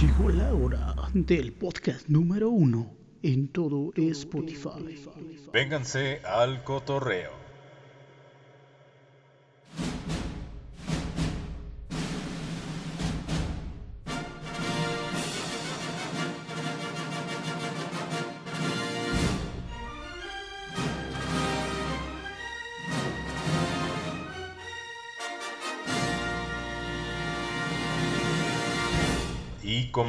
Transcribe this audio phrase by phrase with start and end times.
[0.00, 2.90] Llegó la hora del podcast número uno
[3.22, 4.98] en todo Spotify.
[5.52, 7.49] Vénganse al cotorreo.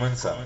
[0.01, 0.41] Comenzamos.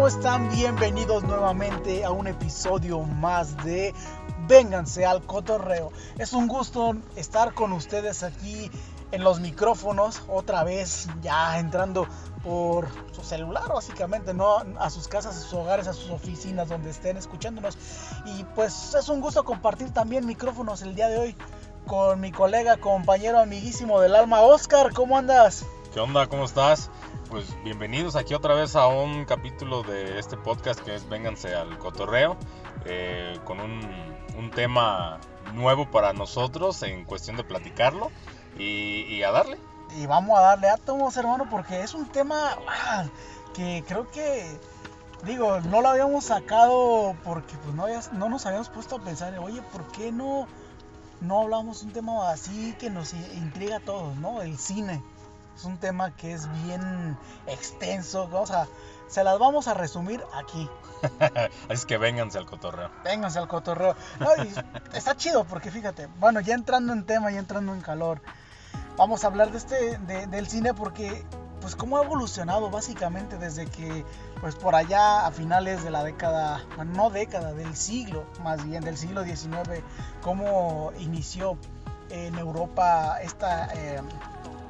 [0.00, 0.48] ¿Cómo están?
[0.48, 3.92] Bienvenidos nuevamente a un episodio más de
[4.50, 5.92] Vénganse al Cotorreo.
[6.18, 8.68] Es un gusto estar con ustedes aquí
[9.12, 12.08] en los micrófonos, otra vez ya entrando
[12.42, 16.90] por su celular básicamente, no a sus casas, a sus hogares, a sus oficinas donde
[16.90, 17.78] estén escuchándonos.
[18.24, 21.36] Y pues es un gusto compartir también micrófonos el día de hoy
[21.86, 25.64] con mi colega, compañero, amiguísimo del alma, Oscar, ¿cómo andas?
[25.94, 26.26] ¿Qué onda?
[26.26, 26.90] ¿Cómo estás?
[27.30, 31.78] Pues bienvenidos aquí otra vez a un capítulo de este podcast que es Vénganse al
[31.78, 32.36] Cotorreo,
[32.84, 33.80] eh, con un,
[34.36, 35.20] un tema
[35.54, 38.10] nuevo para nosotros en cuestión de platicarlo
[38.58, 39.58] y, a darle.
[39.96, 43.04] Y vamos a darle átomos, hermano, porque es un tema ah,
[43.54, 44.58] que creo que,
[45.24, 49.38] digo, no lo habíamos sacado porque pues no, habías- no nos habíamos puesto a pensar,
[49.38, 50.48] oye, ¿por qué no,
[51.20, 54.42] no hablamos un tema así que nos intriga a todos, ¿no?
[54.42, 55.00] El cine.
[55.60, 58.66] Es un tema que es bien extenso, vamos a,
[59.08, 60.66] se las vamos a resumir aquí.
[61.20, 62.90] Así es que vénganse al cotorreo.
[63.04, 63.94] Vénganse al cotorreo.
[64.20, 64.50] No, y
[64.96, 68.22] está chido porque fíjate, bueno, ya entrando en tema, ya entrando en calor,
[68.96, 71.26] vamos a hablar de este, de- del cine porque,
[71.60, 74.06] pues, cómo ha evolucionado básicamente desde que,
[74.40, 78.82] pues, por allá a finales de la década, bueno, no década, del siglo, más bien
[78.82, 79.82] del siglo XIX,
[80.22, 81.58] cómo inició
[82.08, 84.00] en Europa esta, eh,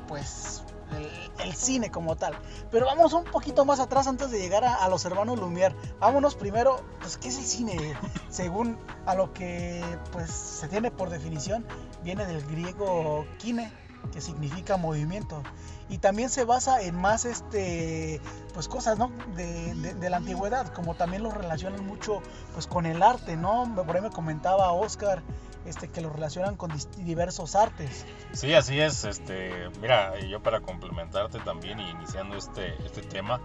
[0.08, 0.64] pues,
[0.96, 1.08] el,
[1.44, 2.34] el cine como tal.
[2.70, 5.74] Pero vámonos un poquito más atrás antes de llegar a, a los hermanos Lumière.
[5.98, 7.94] Vámonos primero, pues, ¿qué es el cine?
[8.30, 11.64] Según a lo que pues se tiene por definición,
[12.02, 13.72] viene del griego kine,
[14.12, 15.42] que significa movimiento.
[15.88, 18.20] Y también se basa en más este
[18.54, 19.10] pues cosas ¿no?
[19.34, 22.22] de, de- de la antigüedad, como también lo relacionan mucho
[22.54, 23.72] pues con el arte, ¿no?
[23.74, 25.22] Por ahí me comentaba Oscar
[25.66, 28.06] este, que lo relacionan con diversos artes.
[28.32, 29.04] Sí, así es.
[29.04, 33.40] Este, mira, yo para complementarte también y iniciando este, este tema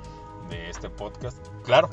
[0.50, 1.90] de este podcast, claro,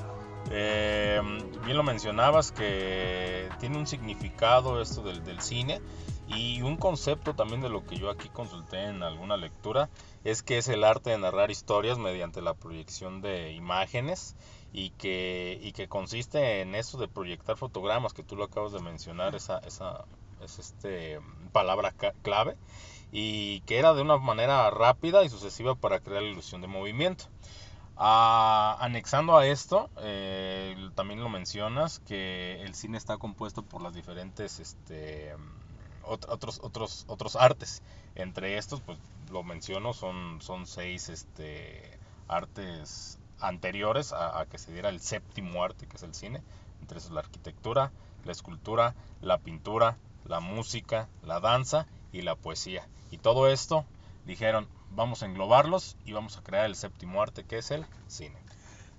[0.51, 1.21] eh,
[1.65, 5.81] bien lo mencionabas que tiene un significado esto del, del cine
[6.29, 9.91] y un concepto también de lo que yo aquí consulté en alguna lectura
[10.25, 14.37] es que es el arte de narrar historias mediante la proyección de imágenes
[14.73, 18.81] y que, y que consiste en eso de proyectar fotogramas que tú lo acabas de
[18.81, 20.05] mencionar, esa, esa
[20.43, 21.21] es este,
[21.53, 22.57] palabra clave
[23.11, 27.27] y que era de una manera rápida y sucesiva para crear la ilusión de movimiento.
[27.97, 33.95] Ah, anexando a esto, eh, también lo mencionas que el cine está compuesto por las
[33.95, 35.35] diferentes este,
[36.05, 37.83] otros, otros, otros artes.
[38.15, 38.99] Entre estos, pues
[39.31, 41.99] lo menciono, son, son seis este,
[42.29, 46.43] artes anteriores a, a que se diera el séptimo arte, que es el cine.
[46.81, 47.93] Entre esos la arquitectura,
[48.25, 52.87] la escultura, la pintura, la música, la danza y la poesía.
[53.11, 53.85] Y todo esto
[54.27, 58.42] dijeron, vamos a englobarlos y vamos a crear el séptimo arte, que es el cine.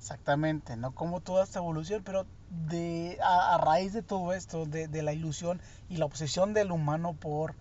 [0.04, 0.92] Exactamente, ¿no?
[0.92, 5.62] Como toda esta evolución, pero de, a, raíz de todo esto, de, de la ilusión
[5.88, 7.56] y la obsesión del humano por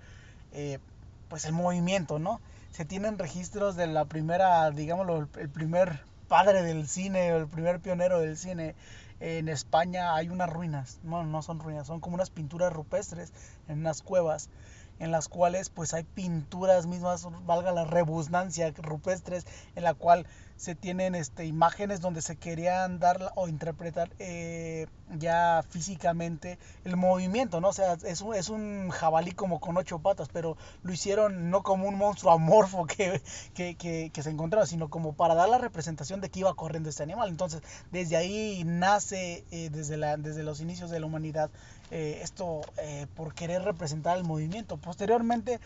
[0.51, 0.81] eh,
[1.29, 2.41] pues el movimiento, ¿no?
[2.73, 7.47] Se tienen registros de la primera, digámoslo, el, el primer padre del cine, o el
[7.47, 8.75] primer pionero del cine.
[9.21, 13.33] En España hay unas ruinas, no, no son ruinas, son como unas pinturas rupestres
[13.69, 14.51] en unas cuevas
[14.99, 20.77] en las cuales pues hay pinturas mismas, valga la rebusnancia, rupestres, en la cual se
[20.77, 24.87] tienen este, imágenes donde se querían dar o interpretar eh,
[25.19, 27.71] ya físicamente el movimiento, ¿no?
[27.71, 31.65] O sea, es un, es un jabalí como con ocho patas, pero lo hicieron no
[31.65, 33.21] como un monstruo amorfo que,
[33.55, 36.89] que, que, que se encontraba, sino como para dar la representación de que iba corriendo
[36.89, 37.29] este animal.
[37.29, 41.51] Entonces, desde ahí nace, eh, desde, la, desde los inicios de la humanidad,
[41.95, 44.79] eh, esto eh, por querer representar el movimiento.
[44.79, 45.61] Posteriormente,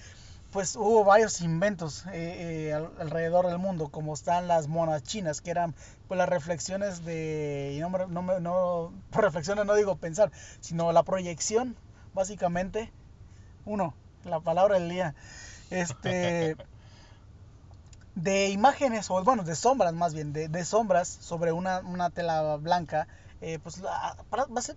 [0.51, 5.77] pues hubo varios inventos eh, alrededor del mundo, como están las monas chinas, que eran
[6.09, 11.77] pues las reflexiones de, no, no, no reflexiones no digo pensar, sino la proyección,
[12.13, 12.91] básicamente.
[13.65, 13.95] Uno,
[14.25, 15.15] la palabra del día.
[15.71, 16.57] Este...
[18.17, 23.07] de imágenes, o bueno, de sombras más bien, de, sombras sobre una, una tela blanca,
[23.63, 24.17] pues la,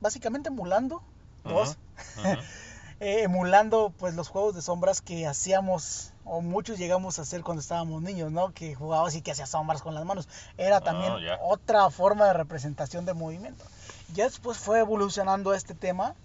[0.02, 1.02] básicamente emulando
[1.44, 1.78] 2,
[3.00, 7.62] eh, emulando pues los juegos de sombras que hacíamos o muchos llegamos a hacer cuando
[7.62, 8.54] estábamos niños, ¿no?
[8.54, 10.28] Que jugabas y que hacías sombras con las manos.
[10.58, 13.66] Era ah, también otra forma de representación de movimiento.
[14.14, 16.16] Ya después fue evolucionando este tema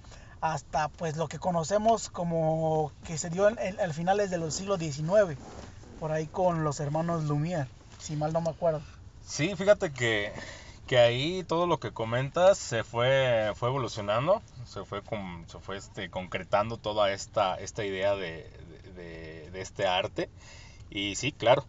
[0.42, 4.78] hasta pues lo que conocemos como que se dio en al finales de los siglos
[4.78, 5.38] XIX,
[5.98, 7.66] por ahí con los hermanos Lumière,
[7.98, 8.82] si mal no me acuerdo.
[9.26, 10.34] Sí, fíjate que
[10.86, 15.76] que ahí todo lo que comentas se fue, fue evolucionando, se fue, con- se fue
[15.78, 18.50] este, concretando toda esta, esta idea de,
[18.94, 20.28] de- de este arte.
[20.90, 21.64] Y sí, claro,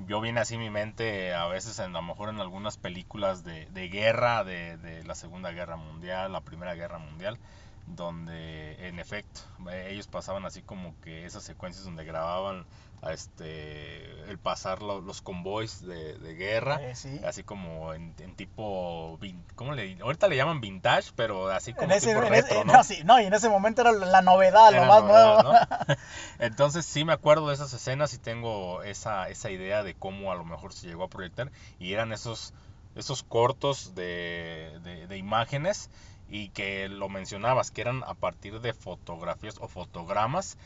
[0.07, 3.65] Yo viene así mi mente a veces en, a lo mejor en algunas películas de,
[3.67, 7.37] de guerra, de, de la Segunda Guerra Mundial, la Primera Guerra Mundial,
[7.85, 9.41] donde en efecto
[9.71, 12.65] eh, ellos pasaban así como que esas secuencias donde grababan
[13.01, 17.19] a este el pasar lo- los convoys de, de guerra Eh, sí.
[17.25, 19.19] así como en, en tipo
[19.55, 22.65] ¿cómo le ahorita le llaman vintage pero así como En ese, tipo ese- retro, eh,
[22.65, 22.73] ¿no?
[22.73, 25.53] no, sí, no, y en ese momento era la novedad, lo Era más novedad, nuevo.
[25.87, 25.95] ¿no?
[26.39, 30.35] Entonces sí me acuerdo de esas escenas y tengo esa, esa idea de cómo a
[30.35, 32.53] lo mejor se llegó a proyectar y eran esos,
[32.95, 35.89] esos cortos de, de, de imágenes
[36.27, 40.57] y que lo mencionabas, que eran a partir de fotografías o fotogramas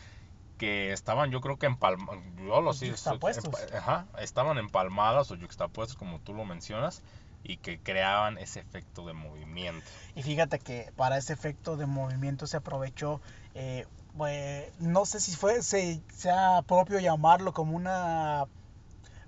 [0.61, 3.55] que estaban yo creo que empalmadas, yo Yuxtapuestos.
[3.75, 7.01] ajá, estaban empalmadas o yuxtapuestas como tú lo mencionas
[7.41, 9.89] y que creaban ese efecto de movimiento.
[10.13, 13.21] Y fíjate que para ese efecto de movimiento se aprovechó,
[13.55, 18.45] eh, pues, no sé si fue, se, sea propio llamarlo como una,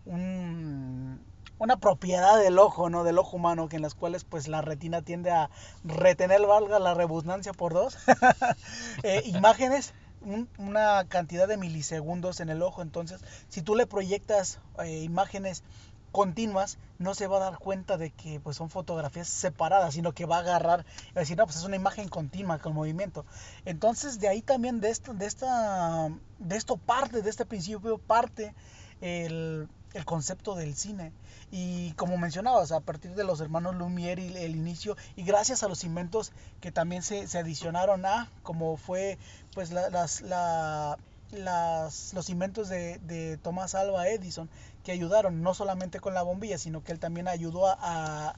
[0.06, 1.26] un-
[1.58, 3.04] una propiedad del ojo, ¿no?
[3.04, 5.50] Del ojo humano, que en las cuales pues la retina tiende a
[5.84, 7.98] retener, valga la redundancia por dos,
[9.04, 9.94] eh, imágenes,
[10.24, 12.82] un- una cantidad de milisegundos en el ojo.
[12.82, 15.64] Entonces, si tú le proyectas eh, imágenes
[16.12, 20.26] continuas, no se va a dar cuenta de que pues son fotografías separadas, sino que
[20.26, 20.86] va a agarrar
[21.16, 23.26] a decir, no, pues es una imagen continua con movimiento.
[23.66, 28.54] Entonces, de ahí también de de esta, de esto parte, de este principio parte
[29.02, 31.12] el, el concepto del cine.
[31.52, 35.68] Y como mencionabas, a partir de los hermanos Lumière y el inicio, y gracias a
[35.68, 36.32] los inventos
[36.62, 39.18] que también se, se adicionaron a, como fue
[39.54, 40.98] pues la- las, la,
[41.32, 44.50] las, los inventos de, de Thomas Alva Edison,
[44.84, 48.36] que ayudaron no solamente con la bombilla, sino que él también ayudó a,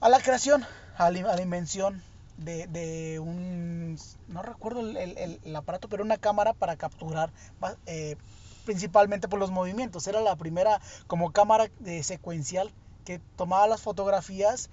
[0.00, 0.64] a, la creación,
[0.96, 2.02] a la, invención
[2.36, 3.98] de, de un,
[4.28, 7.30] no recuerdo el, el- aparato, pero una cámara para capturar
[7.86, 8.16] eh,
[8.62, 10.06] principalmente por los movimientos.
[10.06, 12.72] Era la primera como cámara eh, secuencial
[13.04, 14.70] que tomaba las fotografías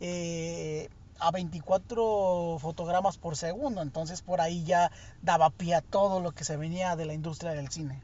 [0.00, 0.88] eh,
[1.18, 3.82] a 24 fotogramas por segundo.
[3.82, 4.90] Entonces por ahí ya
[5.22, 8.02] daba pie a todo lo que se venía de la industria del cine.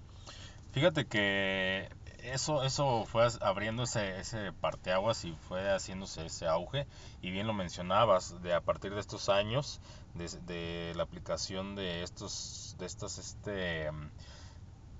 [0.73, 1.89] Fíjate que
[2.33, 6.87] eso, eso fue abriendo ese, ese parteaguas y fue haciéndose ese auge.
[7.23, 9.81] Y bien lo mencionabas, de a partir de estos años,
[10.15, 13.91] de, de la aplicación de estos, de estas, este,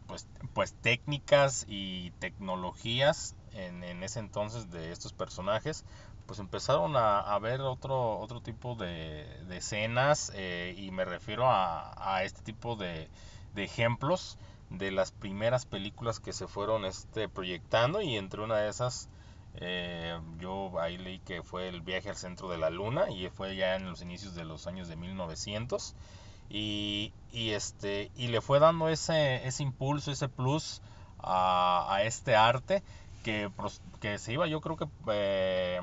[0.07, 5.85] pues, pues técnicas y tecnologías en, en ese entonces de estos personajes,
[6.27, 11.47] pues empezaron a, a ver otro, otro tipo de, de escenas eh, y me refiero
[11.49, 13.09] a, a este tipo de,
[13.55, 14.39] de ejemplos
[14.71, 19.09] de las primeras películas que se fueron este, proyectando y entre una de esas
[19.55, 23.57] eh, yo ahí leí que fue el viaje al centro de la luna y fue
[23.57, 25.95] ya en los inicios de los años de 1900
[26.49, 30.83] y, y este y le fue dando ese, ese impulso, ese plus
[31.19, 32.83] a, a este arte
[33.25, 35.81] que, pros- que se iba yo creo que eh,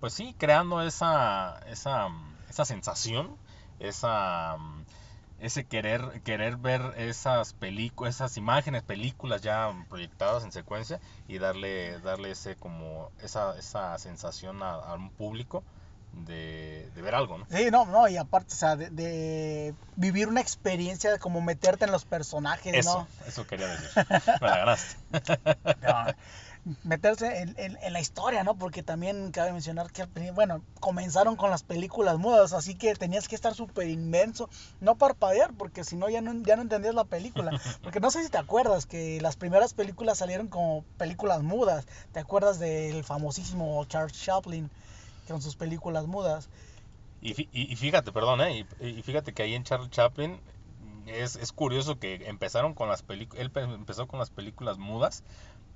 [0.00, 2.08] pues sí creando esa, esa,
[2.48, 3.38] esa sensación,
[3.78, 4.56] esa
[5.40, 11.98] ese querer querer ver esas películas, esas imágenes, películas ya proyectadas en secuencia y darle
[12.00, 15.64] darle ese como esa, esa sensación a, a un público
[16.26, 17.46] de, de ver algo, ¿no?
[17.50, 21.84] Sí, no, no, y aparte, o sea, de, de vivir una experiencia de como meterte
[21.84, 23.26] en los personajes, Eso, ¿no?
[23.26, 23.88] eso quería decir.
[24.40, 24.96] Me la ganaste.
[25.82, 26.14] No,
[26.82, 28.56] meterse en, en, la historia, ¿no?
[28.56, 33.34] Porque también cabe mencionar que, bueno, comenzaron con las películas mudas, así que tenías que
[33.34, 34.48] estar súper inmenso,
[34.80, 37.50] no parpadear, porque si no ya, no ya no entendías la película.
[37.82, 41.86] Porque no sé si te acuerdas que las primeras películas salieron como películas mudas.
[42.12, 44.70] ¿Te acuerdas del famosísimo Charles Chaplin
[45.24, 46.48] con sus películas mudas?
[47.20, 48.66] Y, y fíjate, perdón, ¿eh?
[48.80, 50.38] Y, fíjate que ahí en Charles Chaplin
[51.06, 55.22] es, es curioso que empezaron con las películas, él empezó con las películas mudas,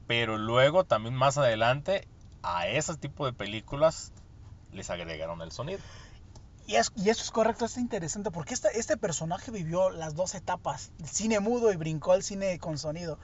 [0.06, 2.06] pero luego también más adelante
[2.42, 4.12] a ese tipo de películas
[4.72, 5.80] les agregaron el sonido.
[6.66, 10.34] Y, es, y eso es correcto, es interesante, porque este, este personaje vivió las dos
[10.34, 13.18] etapas, el cine mudo y brincó al cine con sonido.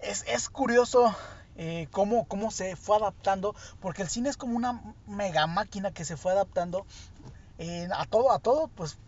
[0.00, 1.16] Es, es curioso
[1.58, 6.04] eh, cómo, cómo se fue adaptando, porque el cine es como una mega máquina que
[6.04, 6.86] se fue adaptando
[7.58, 8.98] eh, a todo, a todo, pues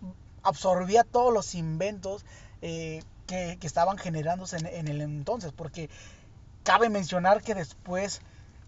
[0.42, 2.24] absorbía todos los inventos
[2.60, 5.88] eh, que, que, estaban generándose en, el entonces, porque
[6.62, 8.20] Cabe mencionar que después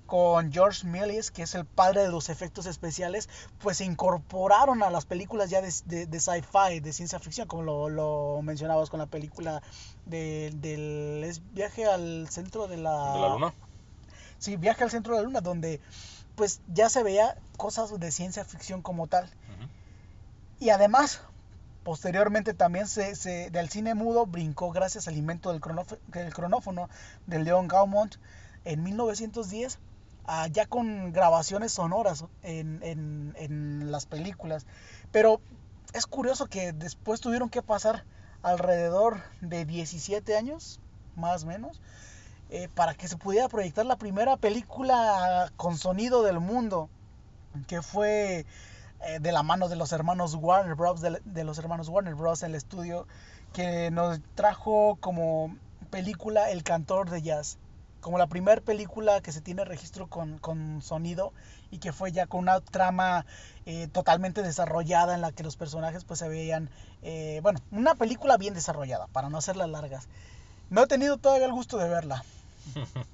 [0.06, 4.90] con George Méliès, que es el padre de los efectos especiales, pues se incorporaron a
[4.90, 9.62] las películas ya de, sci-fi, de ciencia ficción, como lo, lo mencionabas con la película
[10.06, 12.76] del viaje al centro de.
[12.76, 13.54] ¿De la luna?
[14.42, 15.80] Sí, viaje al centro de la luna, donde
[16.34, 19.30] pues ya se veía cosas de ciencia ficción como tal.
[20.58, 21.20] Y además,
[21.84, 25.61] Posteriormente también se, se, del cine mudo brincó gracias al invento del,
[26.08, 26.88] del cronófono
[27.26, 28.14] de Leon Gaumont
[28.64, 29.78] en 1910,
[30.26, 34.64] ah, ya con grabaciones sonoras en, en, en, las películas.
[35.11, 35.40] Pero
[35.92, 38.04] es curioso que después tuvieron que pasar
[38.42, 40.78] alrededor de 17 años,
[41.16, 41.80] más o menos,
[42.54, 46.90] eh, para que se pudiera proyectar la primera película con sonido del mundo,
[47.66, 48.44] que fue
[49.00, 51.00] eh, de la mano de los hermanos Warner Bros.
[51.00, 52.42] De, los hermanos Warner Bros.
[52.42, 53.06] en el estudio
[53.54, 55.56] que nos trajo como
[55.88, 57.56] película El Cantor de Jazz.
[58.02, 61.32] Como la primera película que se tiene registro con, con, sonido
[61.71, 63.25] y que fue ya con una trama
[63.64, 66.68] eh, totalmente desarrollada en la que los personajes pues se veían,
[67.40, 70.06] bueno, una película bien desarrollada, para no hacerlas largas.
[70.68, 72.25] No he tenido todavía el gusto de verla,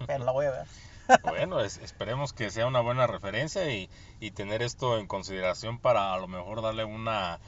[0.07, 0.67] pero la voy a ver.
[1.25, 3.89] Bueno, esperemos que sea una buena referencia y,
[4.35, 7.41] tener esto en consideración para a lo mejor darle una,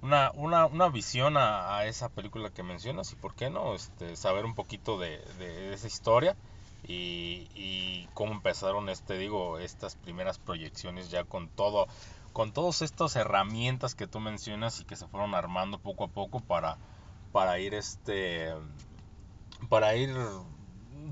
[0.00, 4.44] una, una, una visión a, esa película que mencionas y por qué no este, saber
[4.44, 5.20] un poquito de,
[5.72, 6.36] esa historia
[6.88, 11.86] y, cómo empezaron este digo estas primeras proyecciones ya con todo
[12.32, 16.40] con todas estas herramientas que tú mencionas y que se fueron armando poco a poco
[16.40, 16.78] para
[17.32, 18.54] para ir este
[19.68, 20.16] para ir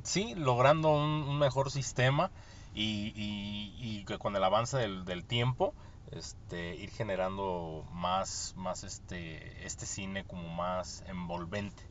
[0.05, 2.31] sí, logrando un, mejor sistema
[2.75, 5.75] y, que con el avance del, tiempo
[6.13, 11.83] este, ir generando más, más este, este cine como más envolvente,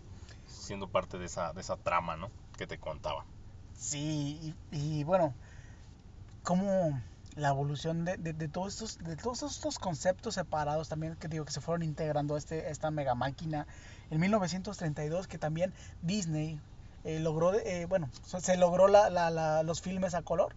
[0.48, 2.29] siendo parte de esa, de esa trama ¿no?
[2.58, 3.25] que te contaba.
[3.75, 5.34] Sí, y, bueno,
[6.43, 7.01] como
[7.36, 11.51] la evolución de, de, todos estos, de todos estos conceptos separados también que digo que
[11.51, 13.65] se fueron integrando a este, esta mega máquina
[14.12, 16.62] en 1932 que también Disney
[17.03, 20.55] eh, logró, eh, bueno, se logró los filmes a color.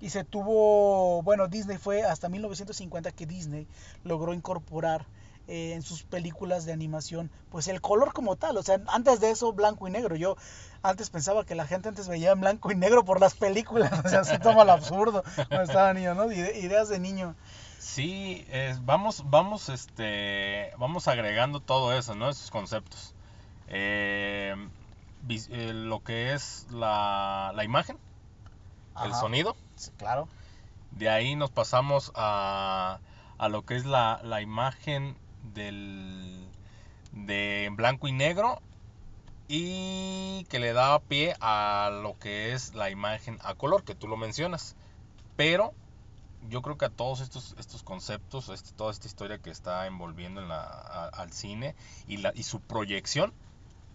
[0.00, 3.66] Y se tuvo, bueno, Disney fue hasta 1950 que Disney
[4.04, 5.06] logró incorporar
[5.48, 8.56] eh, en sus películas de animación, pues el color como tal.
[8.58, 10.14] O sea, antes de eso, blanco y negro.
[10.14, 10.36] Yo
[10.82, 13.90] antes pensaba que la gente antes veía en blanco y negro por las películas.
[14.04, 16.30] O sea, se toma el absurdo cuando estaba niño, ¿no?
[16.30, 17.34] Ideas de niño.
[17.80, 18.46] Sí,
[18.82, 22.28] vamos, vamos, este, vamos agregando todo eso, ¿no?
[22.28, 23.14] Esos conceptos.
[23.68, 24.54] Eh,
[25.28, 27.98] eh, lo que es la, la imagen,
[29.04, 29.56] el sonido.
[29.96, 30.28] claro.
[30.90, 33.00] De ahí nos pasamos a,
[33.36, 35.16] a lo que es la, la imagen
[35.54, 36.48] del,
[37.12, 38.60] de blanco y negro
[39.48, 44.08] y que le da pie a lo que es la imagen a color, que tú
[44.08, 44.76] lo mencionas.
[45.36, 45.72] Pero
[46.48, 50.40] yo creo que a todos estos, estos conceptos, este, toda esta historia que está envolviendo
[50.40, 50.64] en la,
[51.08, 51.74] al cine
[52.06, 53.32] y, la, y su proyección,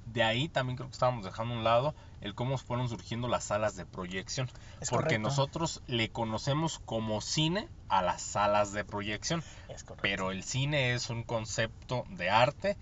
[0.06, 3.46] de ahí también creo que estábamos dejando a un lado el cómo fueron surgiendo las
[3.46, 4.50] salas de proyección.
[4.90, 9.44] porque nosotros le conocemos como cine a las salas de proyección.
[10.02, 12.78] pero el cine es un concepto de arte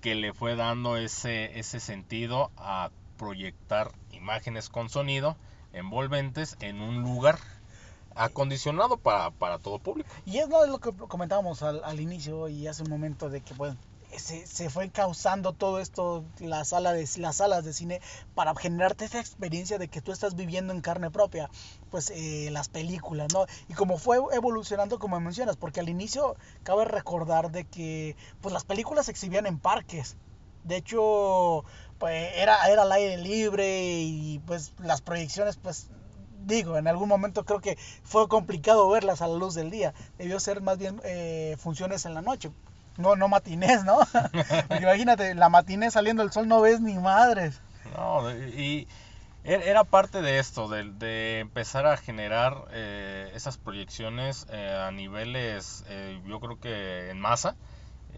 [0.00, 5.36] que le fue dando ese, ese sentido a proyectar imágenes con sonido
[5.72, 7.38] envolventes en un lugar
[8.14, 10.10] acondicionado para, para todo público.
[10.26, 13.76] Y es lo que comentábamos al, al inicio y hace un momento de que, bueno,
[14.16, 18.00] se, se, fue causando todo esto, de, las salas de cine,
[18.34, 21.50] para generarte esa experiencia de que tú estás viviendo en carne propia,
[21.90, 23.46] pues eh, las películas, ¿no?
[23.68, 28.64] Y como fue evolucionando, como mencionas, porque al inicio cabe recordar de que pues las
[28.64, 30.16] películas se exhibían en parques.
[30.64, 31.64] De hecho,
[31.98, 35.88] pues era, era al aire libre y pues las proyecciones pues
[36.46, 39.94] digo, en algún momento creo que fue complicado verlas a la luz del día.
[40.18, 42.50] Debió ser más bien eh, funciones en la noche.
[42.96, 43.98] No, no matinés, ¿no?
[44.80, 47.60] imagínate, la matiné saliendo el sol no ves ni madres.
[47.96, 48.86] No, y
[49.44, 55.84] er, era parte de esto, de, empezar a generar eh, esas proyecciones eh, a niveles,
[56.26, 57.56] yo creo que en masa,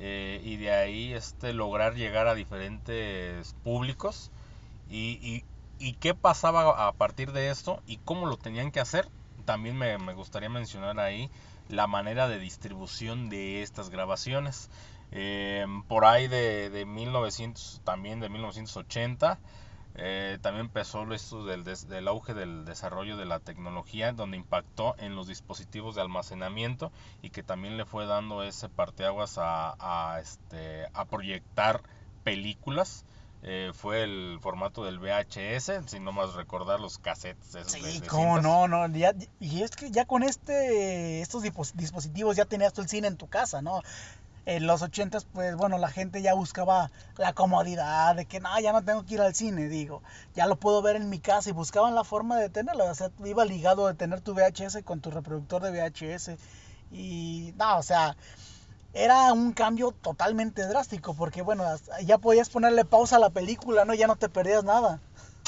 [0.01, 4.31] y de ahí este, lograr llegar a diferentes públicos.
[4.91, 5.45] y,
[5.83, 9.09] y qué pasaba a partir de esto y cómo lo tenían que hacer.
[9.45, 11.29] También me, gustaría mencionar ahí
[11.73, 14.69] la manera de distribución de estas grabaciones.
[15.11, 19.39] Eh, por ahí de, de, 1900, también de 1980,
[19.95, 25.17] eh, también empezó esto del, del, auge del desarrollo de la tecnología, donde impactó en
[25.17, 30.87] los dispositivos de almacenamiento y que también le fue dando ese parteaguas a, a, este,
[30.93, 31.83] a proyectar
[32.23, 33.07] películas
[33.45, 37.57] eh, fue el formato del VHS, sin no más recordar los cassettes.
[37.57, 38.87] Esos sí, cómo no, no,
[39.41, 43.29] y es que ya con este, estos dispositivos ya tenías tú el cine en tu
[43.29, 43.83] casa, ¿no?
[44.45, 48.73] En los ochentas, pues bueno, la gente ya buscaba la comodidad de que no, ya
[48.73, 50.03] no tengo que ir al cine, digo,
[50.35, 53.11] ya lo puedo ver en mi casa y buscaban la forma de tenerlo, o sea,
[53.25, 56.31] iba ligado de tener tu VHS con tu reproductor de VHS
[56.93, 58.17] y no, o sea,
[58.95, 61.65] era un cambio totalmente drástico, porque bueno,
[62.05, 63.95] ya podías ponerle pausa a la película, ¿no?
[63.95, 65.01] Ya no te perdías nada.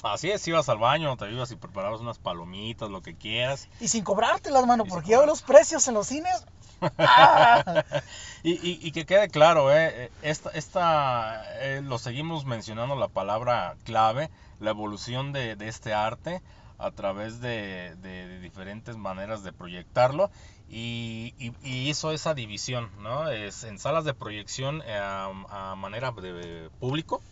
[0.02, 3.68] Así es, ibas al baño, te ibas y preparabas unas palomitas, lo que quieras.
[3.80, 6.44] Y sin cobrártelas, mano, porque ya los precios en los cines.
[8.42, 14.28] y, que quede claro, eh, esta, esta eh, lo seguimos mencionando la palabra clave,
[14.60, 16.42] la evolución de, de este arte
[16.78, 20.30] a través de, de, diferentes maneras de proyectarlo
[20.68, 23.30] y, hizo esa división, ¿no?
[23.30, 27.22] Es en salas de proyección eh, a, manera de público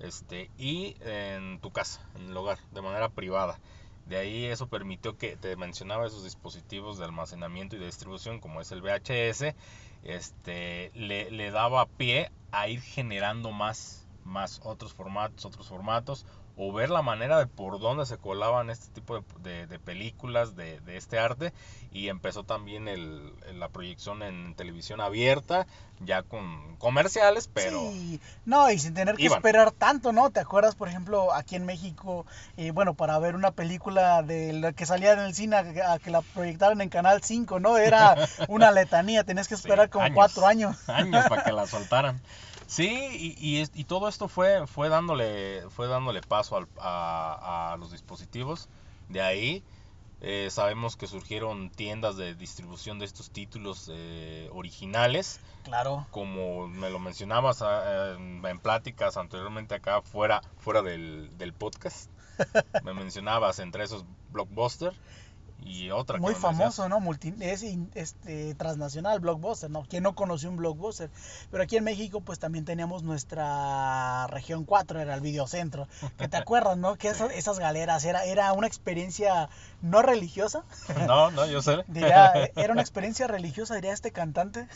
[0.00, 3.58] este, y en tu casa, en el hogar, de manera privada.
[4.06, 8.60] De ahí eso permitió que te mencionaba esos dispositivos de almacenamiento y de distribución como
[8.60, 9.54] es el VHS,
[10.04, 16.24] este, le, le daba pie a ir generando más, más otros formatos, otros formatos,
[16.58, 21.18] o ver la manera de por dónde se colaban este tipo de, películas de, este
[21.18, 21.52] arte.
[21.92, 25.66] Y empezó también el, la proyección en televisión abierta
[26.00, 28.20] ya con comerciales pero sí.
[28.44, 32.24] no y sin tener que esperar tanto no te acuerdas por ejemplo aquí en México
[32.56, 36.10] eh, bueno para ver una película de la que salía en el cine a, que
[36.10, 38.14] la proyectaran en canal 5 no era
[38.48, 40.76] una letanía tenías que esperar como cuatro años.
[40.88, 42.20] años para que la soltaran
[42.68, 48.68] Sí, y, y, todo esto fue, fue, dándole, fue dándole paso a, los dispositivos.
[49.08, 49.64] De ahí
[50.20, 55.40] eh, sabemos que surgieron tiendas de distribución de estos títulos eh, originales.
[55.64, 56.06] Claro.
[56.10, 62.10] Como me lo mencionabas ah, en, pláticas anteriormente acá fuera, fuera del, del podcast.
[62.84, 64.92] me mencionabas entre esos Blockbuster
[65.64, 70.56] y otra muy famoso no Multi, es este transnacional blockbuster no quién no conoció un
[70.56, 71.10] blockbuster
[71.50, 75.88] pero aquí en México pues también teníamos nuestra región 4 era el videocentro.
[76.16, 79.48] Que te acuerdas no que esas, esas galeras era era una experiencia
[79.82, 80.64] no religiosa.
[81.08, 81.84] No no yo sé.
[82.56, 84.68] Era una experiencia religiosa diría este cantante.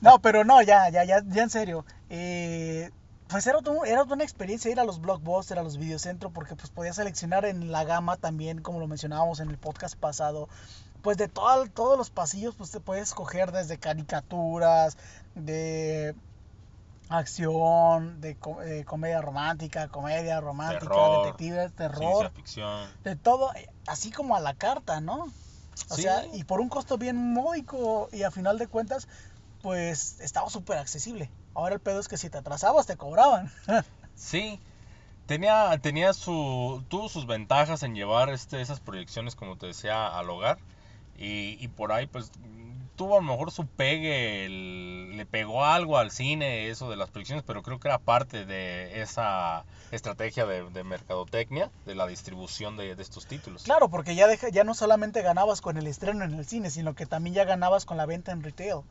[0.00, 1.84] No pero no ya ya ya ya en serio.
[2.10, 2.90] Eh,
[3.28, 6.96] pues era, era una experiencia ir a los blockbusters, a los videocentros, porque pues podías
[6.96, 10.48] seleccionar en la gama también, como lo mencionábamos en el podcast pasado,
[11.02, 14.96] pues de todo, todos los pasillos, pues te puedes escoger desde caricaturas,
[15.34, 16.14] de
[17.08, 22.88] acción, de eh, comedia romántica, comedia romántica, terror, detectives, terror, ficción.
[23.04, 23.50] de todo,
[23.86, 25.26] así como a la carta, ¿no?
[25.90, 29.08] O sea, y por un costo bien módico y a final de cuentas,
[29.60, 31.30] pues estaba súper accesible.
[31.54, 33.50] Ahora el pedo es que si te atrasabas te cobraban.
[34.14, 34.60] sí,
[35.26, 40.30] tenía, tenía su, tuvo sus ventajas en llevar este, esas proyecciones, como te decía, al
[40.30, 40.58] hogar.
[41.16, 42.32] Y, y por ahí, pues,
[42.96, 47.44] tuvo a lo mejor su pegue, le pegó algo al cine, eso de las proyecciones,
[47.46, 53.02] pero creo que era parte de esa estrategia de, mercadotecnia, de la distribución de, de,
[53.02, 53.64] estos títulos.
[53.64, 56.94] Claro, porque ya, deja, ya no solamente ganabas con el estreno en el cine, sino
[56.94, 58.82] que también ya ganabas con la venta en retail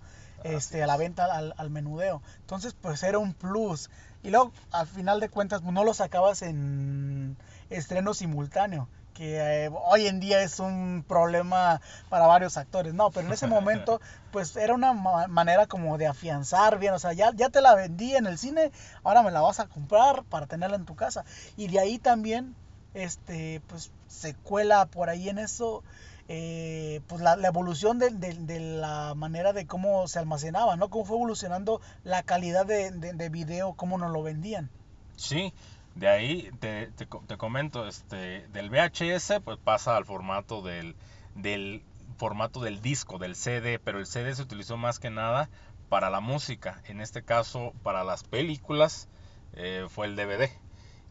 [0.44, 2.22] este, a la venta al, menudeo.
[2.42, 3.90] Entonces, pues era un plus.
[4.22, 7.38] Y luego, al final de cuentas, pues, no lo sacabas en
[7.70, 12.94] estreno simultáneo, que eh, hoy en día es un problema para varios actores.
[12.94, 14.02] No, pero en ese momento,
[14.32, 16.94] pues era una manera como de afianzar bien.
[16.94, 18.72] O sea, ya, ya te la vendí en el cine,
[19.04, 21.26] ahora me la vas a comprar para tenerla en tu casa.
[21.58, 22.56] Y de ahí también,
[22.94, 25.84] este, pues se cuela por ahí en eso
[26.28, 30.90] eh, pues la, evolución de, la manera de cómo se almacenaba, ¿no?
[30.90, 34.70] Cómo fue evolucionando la calidad de, de, video, cómo nos lo vendían.
[35.16, 35.54] Sí,
[35.96, 40.96] de ahí te, te, te comento, este, del VHS pues pasa al formato del,
[41.36, 41.84] del
[42.18, 45.50] formato del disco, del CD, pero el CD se utilizó más que nada
[45.90, 49.08] para la música, en este caso para las películas
[49.56, 50.50] eh, fue el DVD.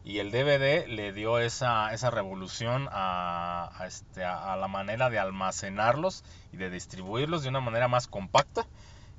[0.05, 6.25] Y el DVD le dio esa, esa revolución a, este, a, la manera de almacenarlos
[6.51, 8.67] y de distribuirlos de una manera más compacta.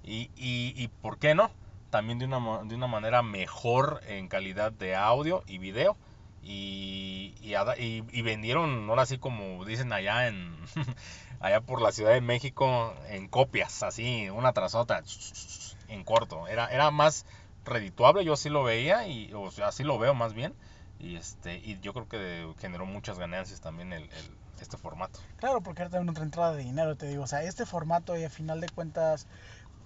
[0.03, 1.51] Y, y, y ¿por qué no?
[1.89, 5.97] También de una, de una manera mejor en calidad de audio y video.
[6.43, 7.55] Y, y,
[8.13, 10.55] y, vendieron, ahora sí como dicen allá en
[11.41, 15.03] allá por la Ciudad de México, en copias, así, una tras otra,
[15.89, 16.47] en corto.
[16.47, 17.25] Era, era más
[17.65, 20.55] redituable, yo así lo veía, y, o así lo veo más bien.
[20.99, 25.21] Y, este, y yo creo que generó muchas ganancias también el, el este formato.
[25.37, 27.25] Claro, porque era también otra entrada de dinero, te digo.
[27.25, 29.27] O sea, este formato, y a final de cuentas,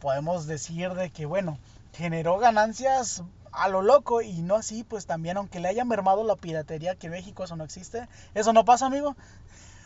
[0.00, 1.58] podemos decir de que, bueno,
[1.92, 6.36] generó ganancias a lo loco y no así, pues también, aunque le haya mermado la
[6.36, 9.16] piratería, que en México eso no existe, eso no pasa, amigo.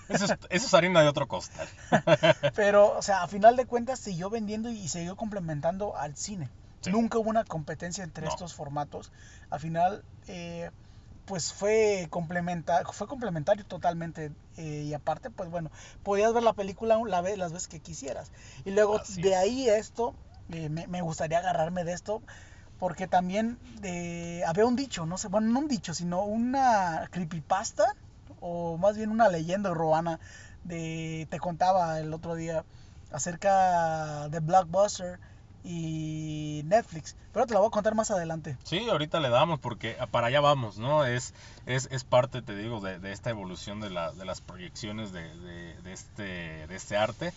[0.09, 1.67] Eso es, eso es harina de otro costal.
[2.55, 6.51] Pero, o sea, a final de cuentas siguió vendiendo y siguió complementando al cine.
[6.81, 6.91] Sí.
[6.91, 8.31] Nunca hubo una competencia entre no.
[8.31, 9.13] estos formatos.
[9.49, 10.71] Al final, eh,
[11.27, 14.33] pues fue, complementa fue complementario totalmente.
[14.57, 15.71] Eh, y aparte, pues bueno,
[16.03, 18.31] podías ver la película la vez, las veces que quisieras.
[18.65, 19.37] Y luego Así de es.
[19.37, 20.15] ahí esto,
[20.51, 22.23] eh, me, me, gustaría agarrarme de esto.
[22.79, 27.95] Porque también eh, había un dicho, no sé, bueno, no un dicho, sino una creepypasta
[28.41, 30.19] o más bien una leyenda urbana
[30.65, 32.65] de te contaba el otro día
[33.13, 35.21] acerca de Blockbuster
[35.65, 38.57] y Netflix, pero te la voy a contar más adelante.
[38.65, 41.05] Sí, ahorita le damos porque para allá vamos, ¿no?
[41.05, 41.35] Es,
[41.67, 45.23] es, es parte, te digo, de, de esta evolución de, la, de las proyecciones de,
[45.37, 47.33] de, de, este, de este arte.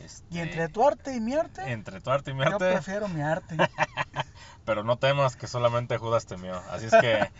[0.00, 1.70] Este, ¿Y entre tu arte y mi arte?
[1.70, 2.52] Entre tu arte y mi arte.
[2.52, 3.56] Yo prefiero mi arte.
[4.64, 6.56] pero no temas que solamente Judas temió.
[6.70, 7.30] Así es que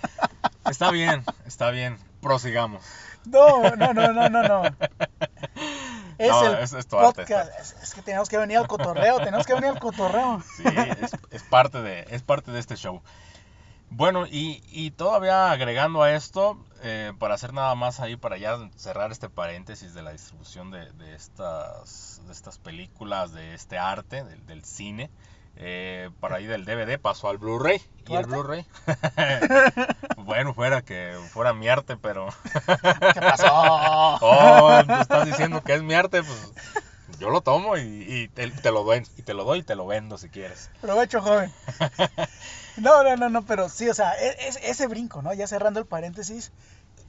[0.68, 1.98] está bien, está bien.
[2.20, 2.84] Prosigamos.
[3.26, 4.62] No, no, no, no, no, no.
[6.18, 7.30] Es no, el es, es tu podcast.
[7.30, 7.52] arte.
[7.60, 10.42] Es, es, que tenemos que venir al cotorreo, tenemos que venir al cotorreo.
[10.56, 10.64] Sí,
[11.30, 13.02] es, parte, de, es parte de este show.
[13.90, 18.58] Bueno, y, y todavía agregando a esto, eh, para hacer nada más ahí, para ya
[18.76, 24.24] cerrar este paréntesis de la distribución de, de estas, de estas películas, de este arte,
[24.24, 25.10] del, del cine,
[25.56, 27.80] eh, para ahí del DVD pasó al Blu-ray.
[28.06, 28.66] Y el Blu-ray.
[30.18, 32.28] bueno, fuera que fuera mi arte, pero.
[33.14, 33.46] ¿Qué pasó?
[33.50, 36.52] oh, tú estás diciendo que es mi arte, pues
[37.18, 39.76] yo lo tomo y, y te, te, lo doy y te lo doy y te
[39.76, 40.70] lo vendo si quieres.
[40.80, 41.52] Provecho, joven.
[42.76, 45.32] No, no, no, no, pero sí, o sea, es, ese brinco, ¿no?
[45.32, 46.52] Ya cerrando el paréntesis.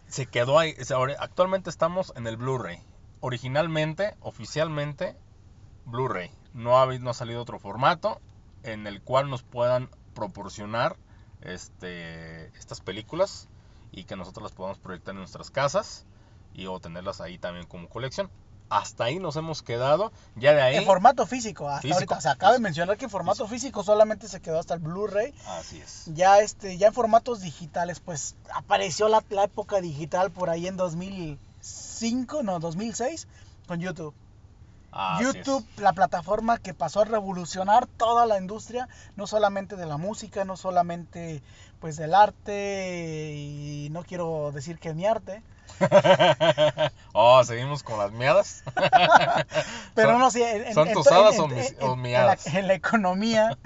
[0.08, 0.76] Se quedó ahí.
[1.20, 2.84] Actualmente estamos en el Blu-ray.
[3.20, 5.16] Originalmente, oficialmente,
[5.86, 6.32] Blu-ray.
[6.54, 8.22] No ha, no ha salido otro formato
[8.66, 10.98] en el cual nos puedan proporcionar
[11.42, 13.48] este, estas películas
[13.92, 16.06] y que nosotros las podamos proyectar en nuestras casas
[16.54, 18.30] y o tenerlas ahí también como colección.
[18.68, 20.12] Hasta ahí nos hemos quedado.
[20.36, 20.76] Ya de ahí.
[20.78, 22.22] En formato físico, hasta físico, ahorita.
[22.22, 23.50] Se acaba de mencionar que en formato físico.
[23.50, 25.36] físico solamente se quedó hasta el Blu-ray.
[25.48, 26.06] Así es.
[26.08, 30.78] Ya, este, ya en formatos digitales, pues apareció la, la época digital por ahí en
[30.78, 33.28] 2005, no, 2006,
[33.68, 34.16] con YouTube.
[34.98, 39.98] Ah, YouTube, la plataforma que pasó a revolucionar toda la industria, no solamente de la
[39.98, 41.44] música, no solamente
[41.82, 45.44] pues del arte y no quiero decir que mi arte.
[47.14, 48.64] oh, seguimos con las miadas.
[49.96, 52.48] Pero son, no, en, son en, tosadas en, o, miadas.
[52.48, 53.58] En la, en la economía,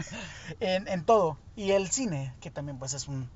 [0.59, 1.37] en, todo.
[1.55, 3.29] Y el cine, que también pues es un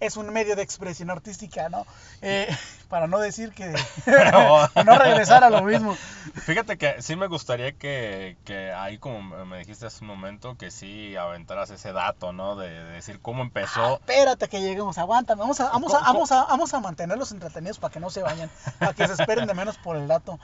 [0.00, 1.86] es un medio de expresión artística, ¿no?
[2.22, 2.48] Eh,
[2.88, 3.74] para no decir que
[4.06, 4.68] no.
[4.84, 5.96] no regresar a lo mismo.
[6.34, 10.70] Fíjate que sí me gustaría que, que, ahí, como me dijiste hace un momento, que
[10.70, 12.56] sí aventaras ese dato, ¿no?
[12.56, 13.84] De, de decir cómo empezó.
[13.84, 15.40] Ah, espérate que lleguemos, aguántame.
[15.40, 18.50] Vamos a, vamos, a, vamos, a, vamos a mantenerlos entretenidos para que no se vayan,
[18.78, 20.38] para que se esperen de menos por el dato.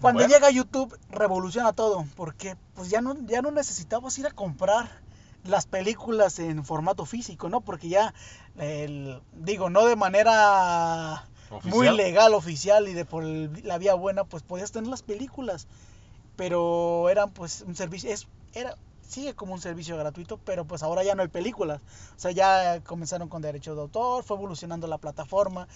[0.00, 0.34] Cuando bueno.
[0.34, 4.88] llega YouTube, revoluciona todo, porque pues ya no, ya no necesitamos ir a comprar
[5.44, 7.60] las películas en formato físico, ¿no?
[7.60, 8.14] Porque ya,
[8.58, 11.74] el, digo, no de manera ¿Oficial?
[11.74, 15.66] muy legal, oficial y de por el, la vía buena, pues podías tener las películas,
[16.36, 18.76] pero eran pues un servicio, es, era,
[19.06, 21.80] sigue como un servicio gratuito, pero pues ahora ya no hay películas,
[22.16, 25.66] o sea, ya comenzaron con derechos de autor, fue evolucionando la plataforma,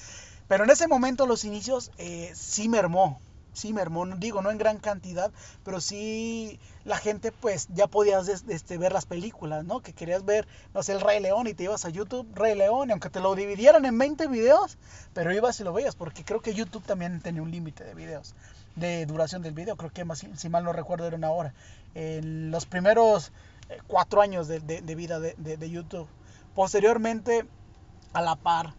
[0.46, 3.18] pero en ese momento los inicios eh, sí mermó,
[3.54, 5.32] sí mermó, digo, no en gran cantidad,
[5.64, 9.80] pero sí la gente pues ya podías este, ver las películas, ¿no?
[9.80, 12.90] Que querías ver, no sé, el Rey León y te ibas a YouTube, Rey León,
[12.90, 14.76] y aunque te lo dividieran en 20 videos,
[15.14, 18.34] pero ibas y lo veías, porque creo que YouTube también tenía un límite de videos,
[18.76, 21.54] de duración del video, creo que más, si mal no recuerdo era una hora.
[21.94, 23.32] En los primeros
[23.70, 26.08] eh, cuatro años de, de, vida de, de YouTube
[26.54, 27.44] Posteriormente,
[28.12, 28.74] a la par,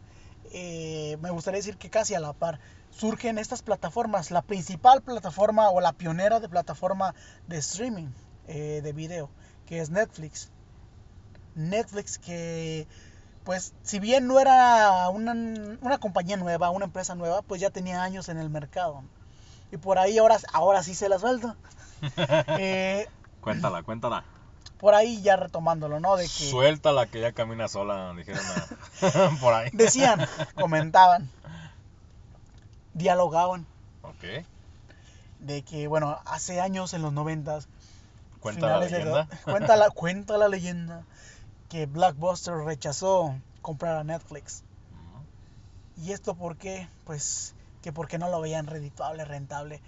[0.54, 2.60] eh, me gustaría decir que casi a la par,
[2.98, 4.32] surgen estas plataformas.
[4.32, 7.14] La principal plataforma o la pionera de plataforma
[7.48, 8.08] de streaming
[8.48, 9.30] eh, de video,
[9.66, 10.52] que es Netflix.
[11.56, 12.88] Netflix que,
[13.44, 15.34] pues, si bien no era una,
[15.82, 19.04] una compañía nueva, una empresa nueva, pues ya tenía años en el mercado.
[19.72, 21.56] Y por ahí ahora, ahora sí se la suelto.
[22.60, 23.08] Eh,
[23.42, 24.26] cuéntala, cuéntala.
[24.78, 26.18] Por ahí ya retomándolo, ¿no?
[26.18, 28.44] De que Suéltala que ya camina sola, dijeron
[29.40, 29.70] por ahí.
[29.72, 31.32] decían, comentaban,
[32.96, 33.68] dialogaban
[34.02, 34.24] Ok.
[35.40, 37.68] de que, bueno, hace años en los noventas,
[38.40, 39.28] Cuenta la de leyenda.
[39.44, 41.04] cuenta la cuenta la leyenda
[41.70, 44.64] que Blockbuster rechazó comprar a Netflix.
[45.98, 46.88] ¿Y esto por qué?
[47.06, 49.82] Pues que porque no lo veían redituable, rentable.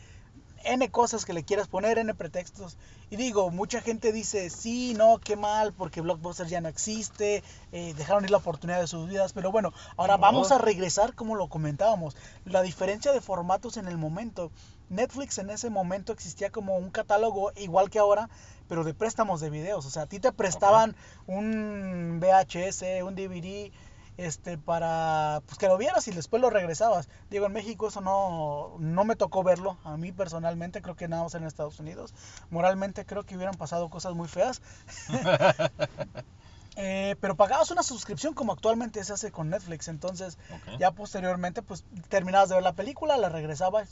[0.63, 2.77] N cosas que le quieras poner, N pretextos.
[3.09, 7.93] Y digo, mucha gente dice, sí, no, qué mal, porque Blockbuster ya no existe, eh,
[7.95, 9.33] dejaron ir la oportunidad de sus vidas.
[9.33, 10.21] Pero bueno, ahora No.
[10.21, 12.15] vamos a regresar como lo comentábamos.
[12.45, 14.51] La diferencia de formatos en el momento.
[14.89, 18.29] Netflix en ese momento existía como un catálogo igual que ahora,
[18.69, 19.85] pero de préstamos de videos.
[19.85, 20.95] O sea, a ti te prestaban
[21.27, 23.71] un VHS, un DVD,
[24.17, 27.07] este para pues que lo vieras y después lo regresabas.
[27.29, 31.23] Digo, en México eso no no me tocó verlo, a mí personalmente creo que nada
[31.23, 32.13] más en Estados Unidos.
[32.49, 34.61] Moralmente creo que hubieran pasado cosas muy feas.
[36.79, 40.77] Eh, pero pagabas una suscripción como actualmente se hace con Netflix, entonces Ok.
[40.77, 43.89] ya posteriormente pues terminabas de ver la película, la regresabas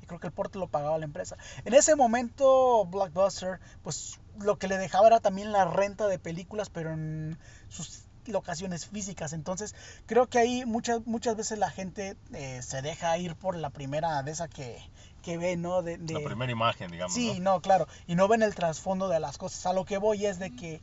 [0.00, 1.36] y creo que el porte lo pagaba la empresa.
[1.66, 6.70] En ese momento Blockbuster pues lo que le dejaba era también la renta de películas
[6.70, 9.74] pero en sus locaciones físicas, entonces
[10.06, 14.22] creo que ahí muchas muchas veces la gente eh, se deja ir por la primera
[14.22, 14.80] de esa que,
[15.22, 15.82] que ve, ¿no?
[15.82, 17.14] De, de- La primera imagen, digamos.
[17.14, 17.54] Sí, ¿no?
[17.54, 17.88] no, claro.
[18.06, 19.66] Y no ven el trasfondo de las cosas.
[19.66, 20.80] A lo que voy es de que,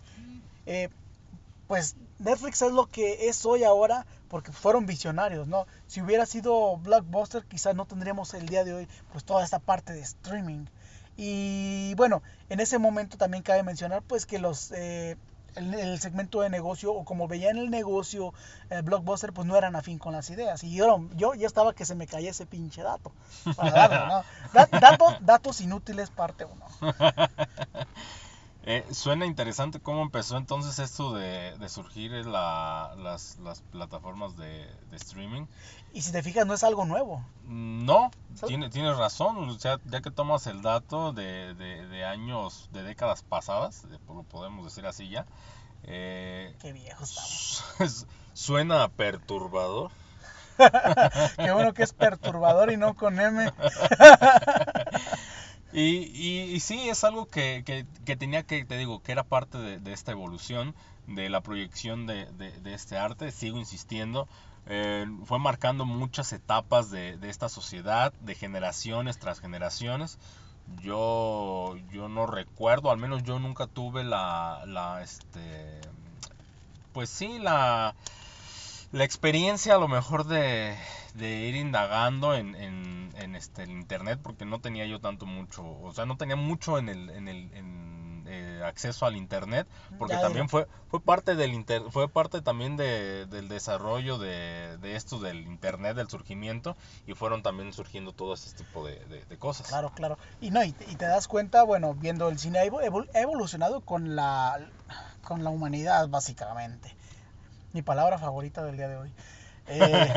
[0.66, 0.90] eh,
[1.68, 5.66] pues, Netflix es lo que es hoy ahora porque fueron visionarios, ¿no?
[5.88, 9.94] Si hubiera sido Blockbuster, quizás no tendríamos el día de hoy, pues, toda esta parte
[9.94, 10.66] de streaming.
[11.18, 14.72] Y bueno, en ese momento también cabe mencionar, pues, que los...
[14.72, 15.18] eh,
[15.56, 18.34] el, el segmento de negocio o como veían el negocio
[18.70, 20.64] eh, Blockbuster pues no eran afín con las ideas.
[20.64, 23.12] Y yo, yo ya estaba que se me caía ese pinche dato.
[23.56, 24.24] Para darlo, ¿no?
[24.54, 26.66] Da- datos, datos inútiles parte 1
[28.72, 34.68] Eh, suena interesante cómo empezó entonces esto de, de surgir la- las, las plataformas de,
[34.92, 35.48] de streaming.
[35.92, 39.50] y si te fijas no es algo nuevo No, ¿Sal- tiene, tienes razón.
[39.50, 44.66] O sea, ya que tomas el dato de, de- años, de décadas pasadas, lo podemos
[44.66, 45.26] decir así ya,
[45.84, 49.90] eh, qué viejo estamos suena perturbador.
[51.38, 53.52] qué bueno que es perturbador y no con M
[55.72, 59.58] Y, y, sí, es algo que, que, que tenía que, te digo, que era parte
[59.58, 60.74] de, esta evolución,
[61.06, 64.28] de la proyección de, de, este arte, sigo insistiendo,
[64.66, 70.18] eh, fue marcando muchas etapas de, de esta sociedad, de generaciones tras generaciones.
[70.82, 75.82] Yo, yo no recuerdo, al menos yo nunca tuve la, la este,
[76.94, 77.96] pues sí, la,
[78.92, 80.76] la experiencia a lo mejor de,
[81.14, 85.64] de ir indagando en, en, en, este, el internet porque no tenía yo tanto mucho,
[85.82, 90.16] o sea, no tenía mucho en el, en el en, eh, acceso al internet porque
[90.16, 94.96] Ya, también fue, fue parte del inter, fue parte también de, del desarrollo de, de
[94.96, 96.76] esto del internet, del surgimiento
[97.08, 99.68] y fueron también surgiendo todo este tipo de, de- cosas.
[99.68, 100.18] claro claro.
[100.42, 102.66] Y no y te, y te das cuenta bueno viendo el cine ha
[103.22, 104.60] evolucionado con la
[105.24, 106.96] con la humanidad básicamente
[107.74, 109.12] mi palabra favorita del día de hoy
[109.68, 110.12] eh,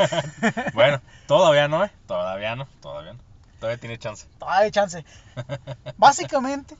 [0.74, 1.90] Bueno, todavía no, ¿eh?
[2.06, 3.18] Todavía no, todavía no.
[3.60, 4.26] Todavía tiene chance.
[4.38, 5.04] Todavía hay chance.
[5.96, 6.76] Básicamente.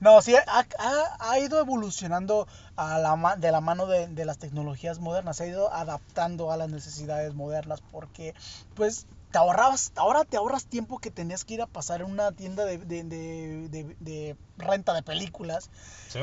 [0.00, 0.42] no, sí, ha,
[0.78, 5.36] ha- ha ido evolucionando a la, de la mano de, de las tecnologías modernas.
[5.36, 8.34] Se ha ido adaptando a las necesidades modernas porque,
[8.74, 12.32] pues, te ahorrabas, ahora te ahorras tiempo que tenías que ir a pasar en una
[12.32, 15.68] tienda de, de- de- de- de renta de películas.
[16.08, 16.20] ¿Sí?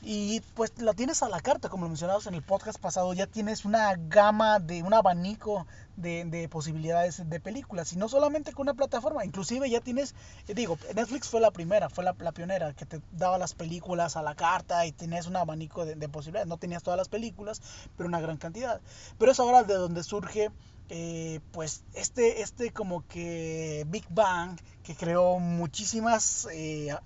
[0.00, 3.26] Y pues la tienes a la carta, como lo mencionamos en el podcast pasado, ya
[3.26, 8.66] tienes una gama de un abanico de, de posibilidades de películas, y no solamente con
[8.66, 10.14] una plataforma, inclusive ya tienes,
[10.46, 14.16] eh, digo, Netflix fue la primera, fue la, la pionera, que te daba las películas
[14.16, 17.60] a la carta y tenías un abanico de, de posibilidades, no tenías todas las películas,
[17.96, 18.80] pero una gran cantidad.
[19.18, 20.50] Pero es ahora de donde surge
[20.90, 26.96] eh, pues este, este como que Big Bang que creó muchísimas eh,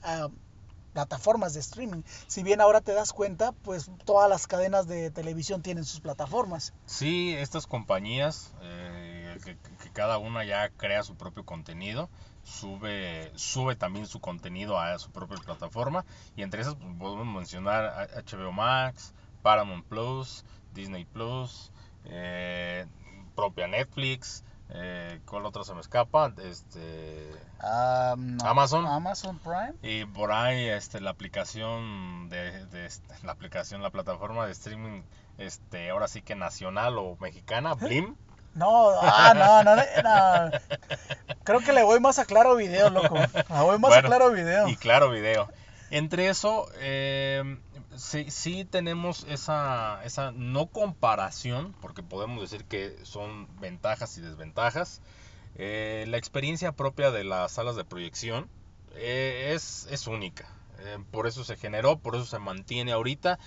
[0.93, 2.03] plataformas de streaming.
[2.27, 6.73] Si bien ahora te das cuenta, pues todas las cadenas de televisión tienen sus plataformas.
[6.87, 9.57] Sí, estas compañías, eh, que,
[9.93, 12.09] cada una ya crea su propio contenido,
[12.43, 18.09] sube, sube también su contenido a su propia plataforma, y entre esas pues, podemos mencionar
[18.27, 21.73] HBO Max, Paramount Plus, Disney Plus,
[22.05, 22.87] eh,
[23.35, 26.33] propia Netflix, eh, ¿cuál otra se me escapa?
[26.45, 27.31] Este,
[27.61, 28.87] Ah, no, Amazon.
[28.87, 29.75] Amazon Prime.
[29.83, 35.03] y por ahí este, la aplicación de, de este, la aplicación, la plataforma de streaming,
[35.39, 38.17] este, ahora sí que nacional o mexicana, Blim.
[38.55, 40.59] No, ah, no, no, no.
[41.45, 43.17] Creo que le voy más a Claro Video, loco.
[43.17, 44.69] Le voy más Bueno, a Claro Video.
[44.69, 45.49] Y claro, video.
[45.91, 47.59] Entre eso, eh,
[47.97, 55.01] sí, sí tenemos esa, esa no comparación, porque podemos decir que son ventajas y desventajas.
[55.57, 58.49] Eh, la experiencia propia de las salas de proyección
[58.95, 60.49] eh, es, es única.
[60.81, 63.39] Eh, por eso se generó, por eso se mantiene ahorita.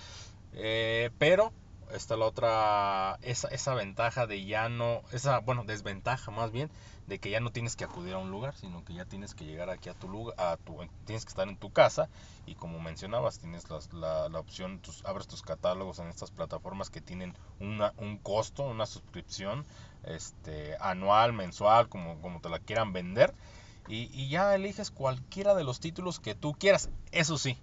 [1.18, 1.52] Pero
[1.92, 6.70] está la otra, esa, esa ventaja de ya no, esa, bueno, desventaja más bien,
[7.06, 9.44] de que ya no tienes que acudir a un lugar, sino que ya tienes que
[9.44, 12.08] llegar aquí a tu lugar, a tu, tienes que estar en tu casa
[12.46, 17.00] y como mencionabas, tienes la, la opción, tus, abres tus catálogos en estas plataformas que
[17.00, 19.64] tienen una, un costo, una suscripción
[20.04, 23.34] este, anual, mensual, como, como te la quieran vender,
[23.88, 26.90] y, y ya eliges cualquiera de los títulos que tú quieras.
[27.12, 27.56] Eso sí,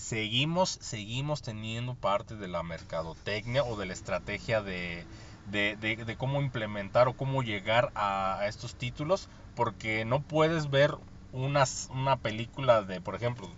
[0.00, 5.06] seguimos, seguimos teniendo parte de la mercadotecnia o de la estrategia de,
[5.44, 10.92] de, de- cómo implementar o cómo llegar a, a estos títulos, porque no puedes ver
[11.32, 13.48] unas, una película de, por ejemplo,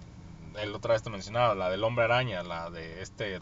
[0.61, 3.41] el otra vez te mencionaba, la del hombre araña, la de este,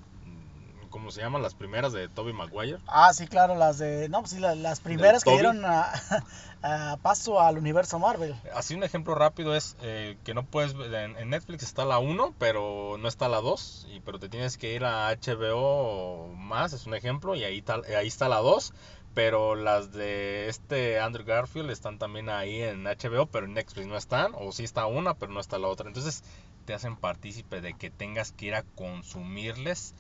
[0.91, 1.43] ¿cómo se llaman?
[1.43, 2.79] Las primeras de Toby Maguire.
[2.87, 4.09] Ah, sí, claro, las de.
[4.09, 5.93] No, pues sí, la- las primeras que dieron a,
[6.63, 8.35] a paso al universo Marvel.
[8.55, 12.35] Así un ejemplo rápido es eh, que no puedes en, en Netflix está la 1,
[12.39, 16.87] pero no está la 2, y, pero te tienes que ir a HBO más, es
[16.87, 18.73] un ejemplo, y ahí está, ahí está la 2,
[19.15, 23.97] pero las de este Andrew Garfield están también ahí en HBO, pero en Netflix no
[23.97, 25.89] están, o sí está una, pero no está la otra.
[25.89, 26.23] Entonces
[26.65, 29.95] te hacen partícipe de que tengas que ir a consumirles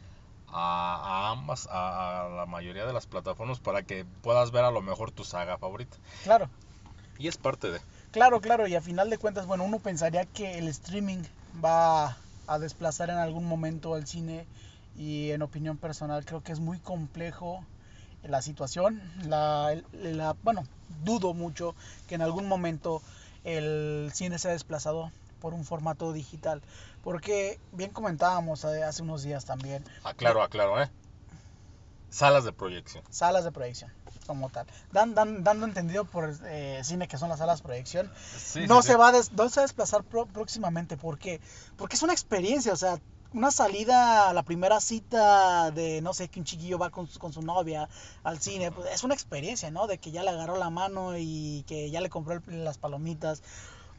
[0.52, 0.96] a,
[1.28, 4.82] a ambas, a, a la mayoría de las plataformas para que puedas ver a lo
[4.82, 5.96] mejor tu saga favorita.
[6.22, 6.48] Claro,
[7.18, 7.80] Y es parte de...
[8.10, 8.66] claro, claro.
[8.66, 11.22] Y a final de cuentas, bueno, uno pensaría que el streaming
[11.64, 14.46] va a desplazar en algún momento al cine.
[14.96, 17.64] Y en opinión personal, creo que es muy complejo
[18.22, 19.00] la situación.
[19.28, 20.64] La, la- bueno,
[21.04, 21.74] dudo mucho
[22.08, 23.02] que en algún momento
[23.44, 25.10] el cine sea desplazado
[25.40, 26.62] por un formato digital.
[27.03, 30.90] Porque bien comentábamos hace unos días también, Aclaro, aclaro, ¿eh?
[32.11, 33.05] Salas de proyección.
[33.11, 33.92] salas de proyección
[34.26, 34.66] como tal.
[34.92, 38.11] Dan, dan- dando entendido por eh, cine que son las salas de proyección.
[38.37, 38.98] Sí, no, sí, se sí.
[38.98, 40.96] Va a des- no se va a desplazar pro- próximamente.
[40.96, 41.40] ¿Por qué?
[41.76, 43.00] Porque es una experiencia, o sea,
[43.33, 47.33] una salida, la primera cita de, no sé, que un chiquillo va con, su- con
[47.33, 47.88] su novia
[48.24, 49.87] al cine, pues es una experiencia, ¿no?
[49.87, 53.42] De que ya le agarró la mano y que ya le compró el- las palomitas.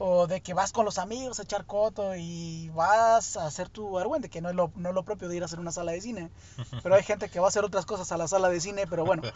[0.03, 3.99] O de que vas con los amigos a echar coto y vas a hacer tu
[3.99, 5.91] argüente, que no es, lo, no es lo propio de ir a hacer una sala
[5.91, 6.31] de cine.
[6.81, 9.05] Pero hay gente que va a hacer otras cosas a la sala de cine, pero
[9.05, 9.21] bueno.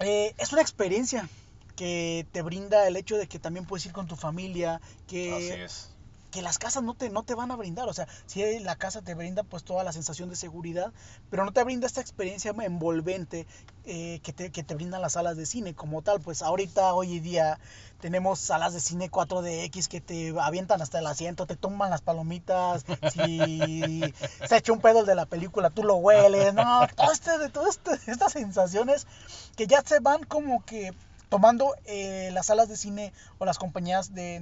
[0.00, 1.28] Eh, es una experiencia
[1.76, 5.64] que te brinda el hecho de que también puedes ir con tu familia, Así que,
[5.64, 5.93] es.
[6.34, 7.88] Que las casas no te, no te van a brindar.
[7.88, 10.92] O sea, si la casa te brinda pues toda la sensación de seguridad,
[11.30, 13.46] pero no te brinda esta experiencia envolvente
[13.84, 16.20] eh, que, te, que te brindan las salas de cine como tal.
[16.20, 17.60] Pues ahorita, hoy en día,
[18.00, 22.84] tenemos salas de cine 4DX que te avientan hasta el asiento, te toman las palomitas,
[23.12, 24.02] si
[24.44, 27.48] se echa un pedo el de la película, tú lo hueles, no, todo este, de
[27.48, 29.06] todas este, estas sensaciones
[29.54, 30.92] que ya se van como que
[31.28, 34.40] tomando eh, las salas de cine o las compañías de,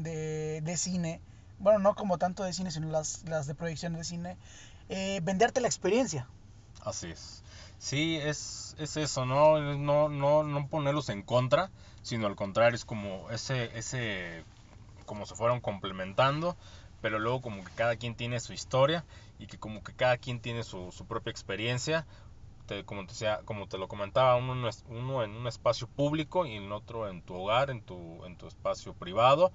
[0.63, 1.21] de cine,
[1.63, 4.39] bueno, no como tanto de cine, sino las, las de proyección de cine,
[4.89, 6.29] eh, venderte la experiencia.
[6.85, 7.45] Así es.
[7.79, 9.59] Sí, es, es eso, ¿no?
[9.77, 11.71] No, no, no ponerlos en contra,
[12.03, 14.45] sino al contrario, es como ese, ese,
[15.07, 16.57] como se fueron complementando,
[17.01, 19.07] pero luego como que cada quien tiene su historia
[19.39, 22.07] y que como que cada quien tiene su, su propia experiencia.
[22.67, 26.73] Te- como, te como te lo comentaba, uno, uno en un espacio público y el
[26.73, 29.53] otro en tu hogar, en tu, en tu espacio privado.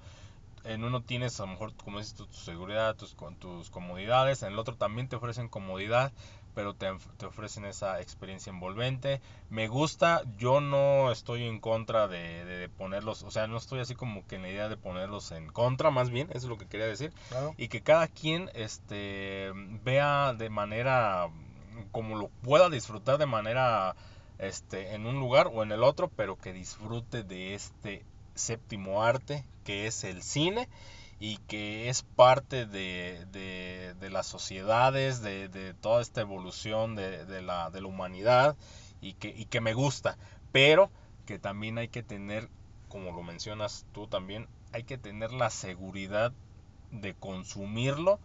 [0.64, 4.42] En uno tienes a lo mejor, como dices, tu, tu seguridad, tus, con- tus comodidades,
[4.42, 6.12] en el otro también te ofrecen comodidad,
[6.54, 9.20] pero te, te ofrecen esa experiencia envolvente.
[9.48, 13.80] Me gusta, yo no estoy en contra de, de- de ponerlos, o sea, no estoy
[13.80, 16.58] así como que en la idea de ponerlos en contra, más bien, eso es lo
[16.58, 17.54] que quería decir Claro.
[17.56, 19.52] y que cada quien este
[19.84, 21.28] vea de manera
[21.92, 23.94] como lo pueda disfrutar de manera
[24.38, 28.04] este en un lugar o en el otro pero que disfrute de este
[28.38, 30.68] séptimo arte que es el cine
[31.20, 37.26] y que es parte de, de- de las sociedades de, de toda esta evolución de,
[37.42, 38.56] la, la humanidad
[39.00, 40.16] y que, y que me gusta.
[40.52, 40.90] Pero
[41.26, 42.48] que también hay que tener
[42.88, 46.32] como lo mencionas tú también hay que tener la seguridad
[46.90, 48.20] de consumirlo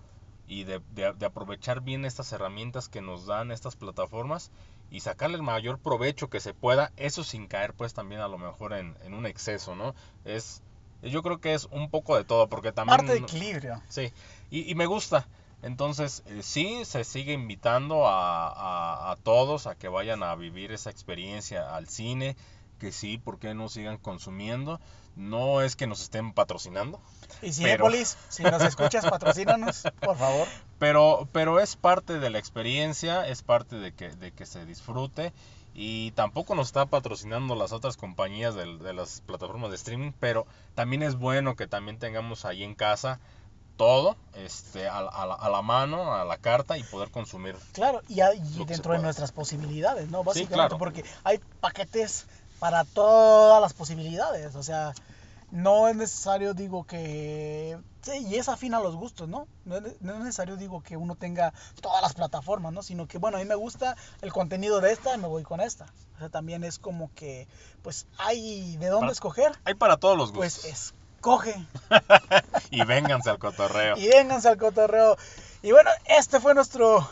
[0.47, 4.51] y de, de, aprovechar bien estas herramientas que nos dan estas plataformas
[4.91, 8.37] y sacarle el mayor provecho que se pueda, eso sin caer pues también a lo
[8.37, 9.95] mejor en, en un exceso, ¿no?
[10.25, 10.61] Es,
[11.01, 12.97] yo creo que es un poco de todo, porque también...
[12.97, 13.81] Parte de equilibrio.
[13.89, 14.13] Sí,
[14.49, 15.27] y, y me gusta.
[15.63, 20.73] Entonces, eh, sí, se sigue invitando a, a, a, todos a que vayan a vivir
[20.73, 22.35] esa experiencia al cine,
[22.83, 24.77] que sí, ¿por qué no sigan consumiendo?
[25.15, 26.99] No es que nos estén patrocinando.
[27.41, 27.63] Y si
[28.27, 30.49] si nos escuchas, patrocínanos, por favor.
[30.79, 35.31] Pero, pero es parte de la experiencia, es parte de que, de que se disfrute.
[35.73, 40.45] Y tampoco nos está patrocinando las otras compañías de, de las plataformas de streaming, pero
[40.75, 43.21] también es bueno que también tengamos ahí en casa
[43.77, 47.55] todo este, a, a, la, mano, a la carta y poder consumir.
[47.73, 48.19] Claro, y,
[48.65, 50.23] dentro de nuestras posibilidades, ¿no?
[50.23, 52.27] Básicamente, porque hay paquetes
[52.63, 54.93] para todas las posibilidades, o sea,
[55.51, 57.77] no es necesario, digo, que...
[58.01, 59.49] Sí, y es afín a los gustos, ¿no?
[59.65, 62.81] No es, necesario, digo, que uno tenga todas las plataformas, ¿no?
[62.81, 65.59] Sino que, bueno, a mí me gusta el contenido de esta, y me voy con
[65.59, 65.87] esta.
[66.15, 67.49] O sea, también es como que,
[67.81, 69.51] pues, hay de dónde escoger.
[69.65, 70.71] Hay para todos los pues, gustos.
[70.71, 71.67] Pues escoge.
[72.71, 73.97] y vénganse al cotorreo.
[73.97, 75.17] Y vénganse al cotorreo.
[75.61, 77.05] Y bueno, este fue nuestro...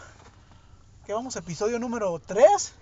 [1.05, 1.35] ¿Qué vamos?
[1.35, 2.73] Episodio número 3.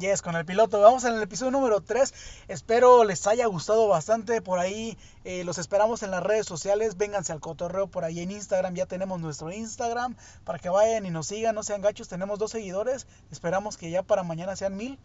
[0.00, 0.80] Yes, con el piloto.
[0.80, 2.14] Vamos en el episodio número 3.
[2.48, 4.40] Espero les haya gustado bastante.
[4.40, 6.96] Por ahí eh, los esperamos en las redes sociales.
[6.96, 8.74] Vénganse al cotorreo por ahí en Instagram.
[8.74, 11.54] Ya tenemos nuestro Instagram para que vayan y nos sigan.
[11.54, 12.08] No sean gachos.
[12.08, 13.06] Tenemos dos seguidores.
[13.30, 14.98] Esperamos que ya para mañana sean mil.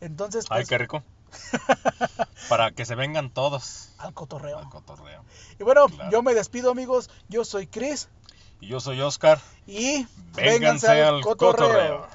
[0.00, 0.44] Entonces.
[0.50, 1.02] Ay, pues, qué rico.
[2.48, 3.90] para que se vengan todos.
[3.98, 4.58] Al cotorreo.
[4.58, 5.24] Al cotorreo.
[5.58, 7.10] Y bueno, yo me despido, amigos.
[7.28, 8.08] Yo soy Chris.
[8.60, 9.40] Y yo soy Oscar.
[9.66, 12.06] Y vénganse, al, cotorreo.